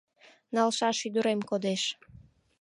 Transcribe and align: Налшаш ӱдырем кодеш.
Налшаш 0.55 0.97
ӱдырем 1.07 1.39
кодеш. 1.49 1.83